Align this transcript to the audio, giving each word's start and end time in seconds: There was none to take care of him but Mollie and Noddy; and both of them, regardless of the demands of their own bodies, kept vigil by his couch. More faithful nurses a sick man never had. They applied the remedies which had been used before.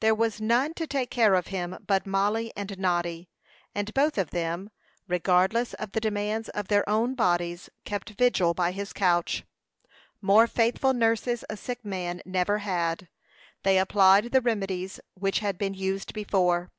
There 0.00 0.16
was 0.16 0.40
none 0.40 0.74
to 0.74 0.86
take 0.88 1.12
care 1.12 1.36
of 1.36 1.46
him 1.46 1.78
but 1.86 2.04
Mollie 2.04 2.52
and 2.56 2.76
Noddy; 2.76 3.28
and 3.72 3.94
both 3.94 4.18
of 4.18 4.30
them, 4.30 4.70
regardless 5.06 5.74
of 5.74 5.92
the 5.92 6.00
demands 6.00 6.48
of 6.48 6.66
their 6.66 6.88
own 6.88 7.14
bodies, 7.14 7.70
kept 7.84 8.10
vigil 8.18 8.52
by 8.52 8.72
his 8.72 8.92
couch. 8.92 9.44
More 10.20 10.48
faithful 10.48 10.92
nurses 10.92 11.44
a 11.48 11.56
sick 11.56 11.84
man 11.84 12.20
never 12.26 12.58
had. 12.58 13.06
They 13.62 13.78
applied 13.78 14.32
the 14.32 14.40
remedies 14.40 14.98
which 15.14 15.38
had 15.38 15.56
been 15.56 15.74
used 15.74 16.14
before. 16.14 16.72